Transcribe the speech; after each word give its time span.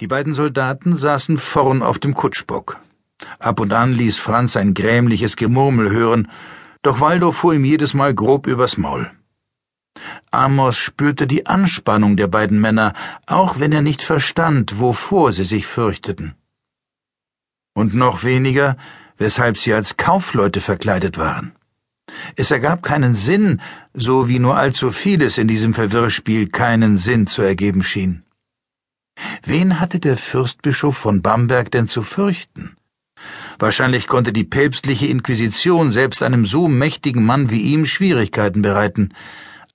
Die 0.00 0.08
beiden 0.08 0.34
Soldaten 0.34 0.96
saßen 0.96 1.38
vorn 1.38 1.82
auf 1.82 2.00
dem 2.00 2.14
Kutschbock. 2.14 2.80
Ab 3.38 3.60
und 3.60 3.72
an 3.72 3.92
ließ 3.92 4.16
Franz 4.16 4.56
ein 4.56 4.74
grämliches 4.74 5.36
Gemurmel 5.36 5.90
hören, 5.90 6.28
doch 6.82 7.00
Waldo 7.00 7.30
fuhr 7.30 7.54
ihm 7.54 7.64
jedes 7.64 7.94
Mal 7.94 8.12
grob 8.12 8.48
übers 8.48 8.76
Maul. 8.76 9.10
Amos 10.32 10.76
spürte 10.76 11.28
die 11.28 11.46
Anspannung 11.46 12.16
der 12.16 12.26
beiden 12.26 12.60
Männer, 12.60 12.92
auch 13.26 13.60
wenn 13.60 13.70
er 13.70 13.82
nicht 13.82 14.02
verstand, 14.02 14.80
wovor 14.80 15.30
sie 15.30 15.44
sich 15.44 15.66
fürchteten. 15.66 16.34
Und 17.72 17.94
noch 17.94 18.24
weniger, 18.24 18.76
weshalb 19.16 19.58
sie 19.58 19.72
als 19.72 19.96
Kaufleute 19.96 20.60
verkleidet 20.60 21.18
waren. 21.18 21.52
Es 22.36 22.50
ergab 22.50 22.82
keinen 22.82 23.14
Sinn, 23.14 23.60
so 23.94 24.28
wie 24.28 24.40
nur 24.40 24.56
allzu 24.56 24.90
vieles 24.90 25.38
in 25.38 25.46
diesem 25.46 25.72
Verwirrspiel 25.72 26.48
keinen 26.48 26.98
Sinn 26.98 27.28
zu 27.28 27.42
ergeben 27.42 27.84
schien. 27.84 28.24
Wen 29.46 29.78
hatte 29.78 30.00
der 30.00 30.16
Fürstbischof 30.16 30.96
von 30.96 31.20
Bamberg 31.20 31.70
denn 31.70 31.86
zu 31.86 32.02
fürchten? 32.02 32.76
Wahrscheinlich 33.58 34.06
konnte 34.06 34.32
die 34.32 34.44
päpstliche 34.44 35.06
Inquisition 35.06 35.92
selbst 35.92 36.22
einem 36.22 36.46
so 36.46 36.66
mächtigen 36.68 37.24
Mann 37.24 37.50
wie 37.50 37.60
ihm 37.60 37.86
Schwierigkeiten 37.86 38.62
bereiten, 38.62 39.12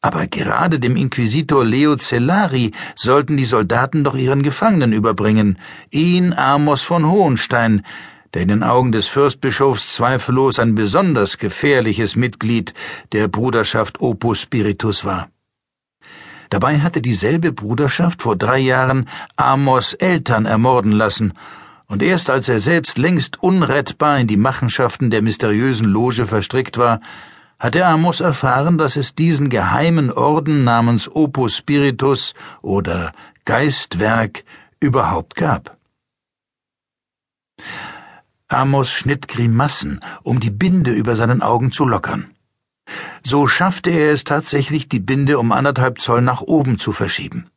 aber 0.02 0.28
gerade 0.28 0.80
dem 0.80 0.96
Inquisitor 0.96 1.66
Leo 1.66 1.98
Cellari 1.98 2.72
sollten 2.96 3.38
die 3.38 3.46
Soldaten 3.46 4.04
doch 4.04 4.16
ihren 4.16 4.44
Gefangenen 4.44 4.94
überbringen, 4.94 5.60
ihn 5.92 6.34
Amos 6.34 6.82
von 6.82 7.06
Hohenstein, 7.06 7.84
der 8.34 8.44
in 8.44 8.48
den 8.48 8.64
Augen 8.64 8.92
des 8.92 9.08
Fürstbischofs 9.08 9.96
zweifellos 9.96 10.58
ein 10.58 10.76
besonders 10.76 11.38
gefährliches 11.38 12.16
Mitglied 12.16 12.74
der 13.12 13.28
Bruderschaft 13.28 14.00
Opus 14.00 14.42
Spiritus 14.42 15.04
war. 15.04 15.30
Dabei 16.50 16.80
hatte 16.80 17.02
dieselbe 17.02 17.52
Bruderschaft 17.52 18.24
vor 18.24 18.36
drei 18.36 18.58
Jahren 18.58 19.08
Amos 19.36 19.94
Eltern 19.94 20.46
ermorden 20.46 20.92
lassen, 20.92 21.34
und 21.86 22.04
erst 22.04 22.30
als 22.30 22.48
er 22.48 22.60
selbst 22.60 23.00
längst 23.00 23.42
unrettbar 23.42 24.20
in 24.20 24.28
die 24.28 24.38
Machenschaften 24.38 25.10
der 25.10 25.24
mysteriösen 25.24 25.88
Loge 25.88 26.28
verstrickt 26.28 26.78
war, 26.78 27.02
hatte 27.58 27.86
Amos 27.86 28.20
erfahren, 28.20 28.78
dass 28.78 28.96
es 28.96 29.16
diesen 29.16 29.50
geheimen 29.50 30.12
Orden 30.12 30.64
namens 30.64 31.10
Opus 31.14 31.58
Spiritus 31.58 32.36
oder 32.62 33.12
Geistwerk 33.44 34.44
überhaupt 34.80 35.36
gab. 35.36 35.78
Amos 38.48 38.92
schnitt 38.92 39.28
Grimassen, 39.28 40.00
um 40.24 40.40
die 40.40 40.52
Binde 40.52 40.92
über 40.92 41.16
seinen 41.16 41.42
Augen 41.42 41.72
zu 41.72 41.86
lockern. 41.86 42.32
So 43.24 43.48
schaffte 43.48 43.90
er 43.90 44.14
es 44.14 44.24
tatsächlich, 44.24 44.90
die 44.90 45.00
Binde 45.00 45.40
um 45.40 45.52
anderthalb 45.52 46.02
Zoll 46.02 46.22
nach 46.22 46.42
oben 46.42 46.80
zu 46.80 46.92
verschieben. 46.92 47.50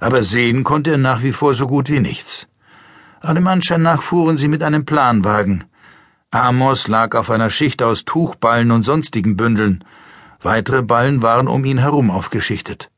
Aber 0.00 0.22
sehen 0.22 0.64
konnte 0.64 0.92
er 0.92 0.98
nach 0.98 1.22
wie 1.22 1.32
vor 1.32 1.54
so 1.54 1.66
gut 1.66 1.88
wie 1.88 2.00
nichts. 2.00 2.46
Allem 3.20 3.46
Anschein 3.46 3.82
nach 3.82 4.02
fuhren 4.02 4.36
sie 4.36 4.48
mit 4.48 4.62
einem 4.62 4.84
Planwagen. 4.84 5.64
Amos 6.30 6.88
lag 6.88 7.14
auf 7.14 7.30
einer 7.30 7.50
Schicht 7.50 7.82
aus 7.82 8.04
Tuchballen 8.04 8.70
und 8.70 8.84
sonstigen 8.84 9.36
Bündeln. 9.36 9.84
Weitere 10.40 10.82
Ballen 10.82 11.22
waren 11.22 11.46
um 11.46 11.64
ihn 11.64 11.78
herum 11.78 12.10
aufgeschichtet. 12.10 12.90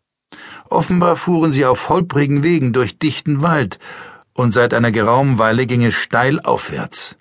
Offenbar 0.70 1.16
fuhren 1.16 1.52
sie 1.52 1.66
auf 1.66 1.88
holprigen 1.88 2.42
Wegen 2.42 2.72
durch 2.72 2.98
dichten 2.98 3.42
Wald, 3.42 3.78
und 4.32 4.52
seit 4.52 4.72
einer 4.72 4.90
geraumen 4.90 5.38
Weile 5.38 5.66
ging 5.66 5.84
es 5.84 5.94
steil 5.94 6.40
aufwärts. 6.40 7.16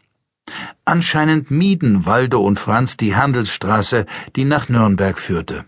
Anscheinend 0.85 1.49
mieden 1.49 2.05
Waldo 2.05 2.41
und 2.41 2.59
Franz 2.59 2.97
die 2.97 3.15
Handelsstraße, 3.15 4.05
die 4.35 4.45
nach 4.45 4.69
Nürnberg 4.69 5.17
führte. 5.17 5.65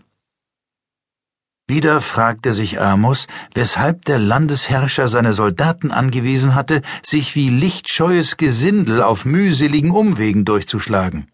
Wieder 1.68 2.00
fragte 2.00 2.54
sich 2.54 2.80
Amos, 2.80 3.26
weshalb 3.54 4.04
der 4.04 4.18
Landesherrscher 4.18 5.08
seine 5.08 5.32
Soldaten 5.32 5.90
angewiesen 5.90 6.54
hatte, 6.54 6.82
sich 7.02 7.34
wie 7.34 7.48
lichtscheues 7.48 8.36
Gesindel 8.36 9.02
auf 9.02 9.24
mühseligen 9.24 9.90
Umwegen 9.90 10.44
durchzuschlagen. 10.44 11.26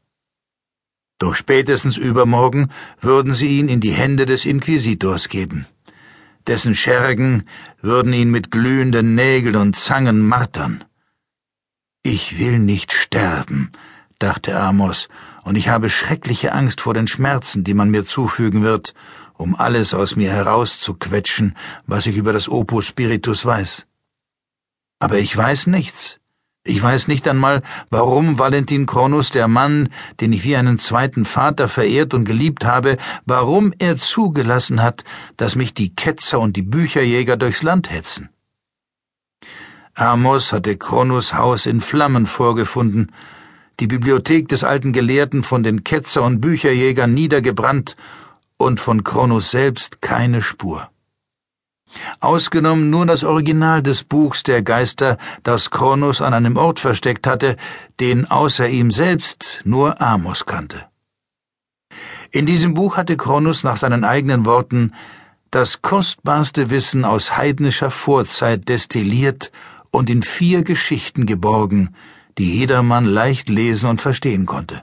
Doch 1.18 1.36
spätestens 1.36 1.98
übermorgen 1.98 2.70
würden 3.00 3.34
sie 3.34 3.58
ihn 3.58 3.68
in 3.68 3.80
die 3.80 3.92
Hände 3.92 4.24
des 4.24 4.46
Inquisitors 4.46 5.28
geben. 5.28 5.66
Dessen 6.46 6.74
Schergen 6.74 7.44
würden 7.82 8.12
ihn 8.12 8.30
mit 8.30 8.50
glühenden 8.50 9.14
Nägeln 9.14 9.56
und 9.56 9.76
Zangen 9.76 10.20
martern. 10.20 10.82
Ich 12.04 12.40
will 12.40 12.58
nicht 12.58 12.92
sterben, 12.92 13.70
dachte 14.18 14.58
Amos, 14.58 15.08
und 15.44 15.54
ich 15.54 15.68
habe 15.68 15.88
schreckliche 15.88 16.52
Angst 16.52 16.80
vor 16.80 16.94
den 16.94 17.06
Schmerzen, 17.06 17.62
die 17.62 17.74
man 17.74 17.90
mir 17.90 18.04
zufügen 18.06 18.64
wird, 18.64 18.94
um 19.34 19.54
alles 19.54 19.94
aus 19.94 20.16
mir 20.16 20.32
herauszuquetschen, 20.32 21.56
was 21.86 22.06
ich 22.06 22.16
über 22.16 22.32
das 22.32 22.48
Opus 22.48 22.86
Spiritus 22.86 23.46
weiß. 23.46 23.86
Aber 24.98 25.18
ich 25.18 25.36
weiß 25.36 25.68
nichts. 25.68 26.18
Ich 26.64 26.82
weiß 26.82 27.06
nicht 27.06 27.26
einmal, 27.28 27.62
warum 27.90 28.36
Valentin 28.38 28.86
Kronus, 28.86 29.30
der 29.30 29.46
Mann, 29.46 29.88
den 30.20 30.32
ich 30.32 30.42
wie 30.42 30.56
einen 30.56 30.80
zweiten 30.80 31.24
Vater 31.24 31.68
verehrt 31.68 32.14
und 32.14 32.24
geliebt 32.24 32.64
habe, 32.64 32.96
warum 33.26 33.72
er 33.78 33.96
zugelassen 33.96 34.82
hat, 34.82 35.04
dass 35.36 35.54
mich 35.54 35.72
die 35.72 35.94
Ketzer 35.94 36.40
und 36.40 36.56
die 36.56 36.62
Bücherjäger 36.62 37.36
durchs 37.36 37.62
Land 37.62 37.90
hetzen. 37.90 38.31
Amos 39.94 40.52
hatte 40.52 40.78
Kronus 40.78 41.34
Haus 41.34 41.66
in 41.66 41.82
Flammen 41.82 42.26
vorgefunden, 42.26 43.12
die 43.78 43.86
Bibliothek 43.86 44.48
des 44.48 44.64
alten 44.64 44.92
Gelehrten 44.92 45.42
von 45.42 45.62
den 45.62 45.84
Ketzer 45.84 46.22
und 46.22 46.40
Bücherjägern 46.40 47.12
niedergebrannt 47.12 47.96
und 48.56 48.80
von 48.80 49.04
Kronus 49.04 49.50
selbst 49.50 50.00
keine 50.00 50.40
Spur. 50.40 50.88
Ausgenommen 52.20 52.88
nur 52.88 53.04
das 53.04 53.22
Original 53.22 53.82
des 53.82 54.02
Buchs 54.02 54.42
der 54.44 54.62
Geister, 54.62 55.18
das 55.42 55.70
Kronus 55.70 56.22
an 56.22 56.32
einem 56.32 56.56
Ort 56.56 56.80
versteckt 56.80 57.26
hatte, 57.26 57.56
den 58.00 58.30
außer 58.30 58.66
ihm 58.66 58.92
selbst 58.92 59.60
nur 59.64 60.00
Amos 60.00 60.46
kannte. 60.46 60.86
In 62.30 62.46
diesem 62.46 62.72
Buch 62.72 62.96
hatte 62.96 63.18
Kronus 63.18 63.62
nach 63.62 63.76
seinen 63.76 64.04
eigenen 64.04 64.46
Worten 64.46 64.94
das 65.50 65.82
kostbarste 65.82 66.70
Wissen 66.70 67.04
aus 67.04 67.36
heidnischer 67.36 67.90
Vorzeit 67.90 68.70
destilliert 68.70 69.52
und 69.92 70.10
in 70.10 70.24
vier 70.24 70.64
Geschichten 70.64 71.26
geborgen, 71.26 71.94
die 72.38 72.50
jedermann 72.58 73.04
leicht 73.04 73.48
lesen 73.48 73.88
und 73.88 74.00
verstehen 74.00 74.46
konnte. 74.46 74.82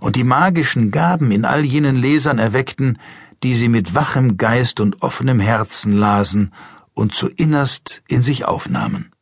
Und 0.00 0.16
die 0.16 0.24
magischen 0.24 0.90
Gaben 0.90 1.30
in 1.30 1.44
all 1.44 1.64
jenen 1.64 1.96
Lesern 1.96 2.38
erweckten, 2.38 2.98
die 3.42 3.54
sie 3.54 3.68
mit 3.68 3.94
wachem 3.94 4.38
Geist 4.38 4.80
und 4.80 5.02
offenem 5.02 5.38
Herzen 5.38 5.92
lasen 5.92 6.52
und 6.94 7.14
zu 7.14 7.28
innerst 7.28 8.02
in 8.08 8.22
sich 8.22 8.44
aufnahmen. 8.44 9.12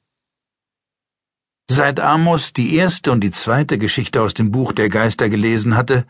Seit 1.68 1.98
Amos 1.98 2.52
die 2.52 2.76
erste 2.76 3.10
und 3.10 3.22
die 3.22 3.32
zweite 3.32 3.78
Geschichte 3.78 4.22
aus 4.22 4.34
dem 4.34 4.52
Buch 4.52 4.72
der 4.72 4.88
Geister 4.88 5.28
gelesen 5.28 5.76
hatte, 5.76 6.06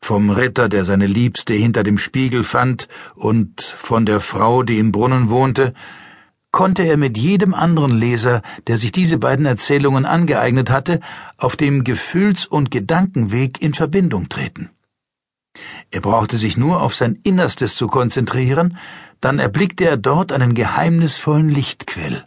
vom 0.00 0.30
Ritter, 0.30 0.68
der 0.68 0.84
seine 0.84 1.06
Liebste 1.06 1.54
hinter 1.54 1.82
dem 1.82 1.98
Spiegel 1.98 2.44
fand, 2.44 2.88
und 3.14 3.60
von 3.62 4.06
der 4.06 4.20
Frau, 4.20 4.62
die 4.62 4.78
im 4.78 4.92
Brunnen 4.92 5.28
wohnte, 5.28 5.74
konnte 6.56 6.84
er 6.84 6.96
mit 6.96 7.18
jedem 7.18 7.52
anderen 7.52 7.98
Leser, 7.98 8.40
der 8.66 8.78
sich 8.78 8.90
diese 8.90 9.18
beiden 9.18 9.44
Erzählungen 9.44 10.06
angeeignet 10.06 10.70
hatte, 10.70 11.00
auf 11.36 11.54
dem 11.54 11.84
Gefühls- 11.84 12.46
und 12.46 12.70
Gedankenweg 12.70 13.60
in 13.60 13.74
Verbindung 13.74 14.30
treten. 14.30 14.70
Er 15.90 16.00
brauchte 16.00 16.38
sich 16.38 16.56
nur 16.56 16.80
auf 16.80 16.94
sein 16.94 17.20
Innerstes 17.24 17.76
zu 17.76 17.88
konzentrieren, 17.88 18.78
dann 19.20 19.38
erblickte 19.38 19.84
er 19.84 19.98
dort 19.98 20.32
einen 20.32 20.54
geheimnisvollen 20.54 21.50
Lichtquell, 21.50 22.24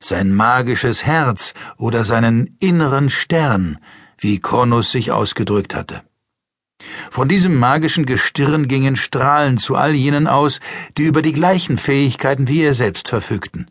sein 0.00 0.34
magisches 0.34 1.06
Herz 1.06 1.54
oder 1.78 2.04
seinen 2.04 2.58
inneren 2.60 3.08
Stern, 3.08 3.78
wie 4.18 4.38
Kronos 4.38 4.90
sich 4.90 5.12
ausgedrückt 5.12 5.74
hatte. 5.74 6.02
Von 7.10 7.28
diesem 7.28 7.56
magischen 7.58 8.06
Gestirn 8.06 8.68
gingen 8.68 8.96
Strahlen 8.96 9.58
zu 9.58 9.76
all 9.76 9.94
jenen 9.94 10.26
aus, 10.26 10.60
die 10.96 11.04
über 11.04 11.22
die 11.22 11.32
gleichen 11.32 11.78
Fähigkeiten 11.78 12.48
wie 12.48 12.62
er 12.62 12.74
selbst 12.74 13.08
verfügten. 13.08 13.70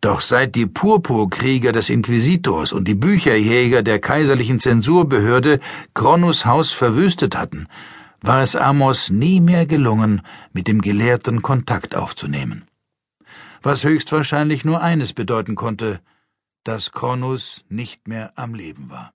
Doch 0.00 0.20
seit 0.20 0.54
die 0.54 0.66
Purpurkrieger 0.66 1.72
des 1.72 1.90
Inquisitors 1.90 2.72
und 2.72 2.86
die 2.86 2.94
Bücherjäger 2.94 3.82
der 3.82 3.98
kaiserlichen 3.98 4.60
Zensurbehörde 4.60 5.58
Kronus 5.92 6.46
Haus 6.46 6.70
verwüstet 6.70 7.36
hatten, 7.36 7.66
war 8.20 8.42
es 8.42 8.54
Amos 8.54 9.10
nie 9.10 9.40
mehr 9.40 9.66
gelungen, 9.66 10.22
mit 10.52 10.68
dem 10.68 10.82
Gelehrten 10.82 11.42
Kontakt 11.42 11.96
aufzunehmen. 11.96 12.64
Was 13.60 13.82
höchstwahrscheinlich 13.82 14.64
nur 14.64 14.80
eines 14.80 15.12
bedeuten 15.12 15.56
konnte, 15.56 16.00
dass 16.62 16.92
Kronus 16.92 17.64
nicht 17.68 18.06
mehr 18.06 18.32
am 18.36 18.54
Leben 18.54 18.90
war. 18.90 19.12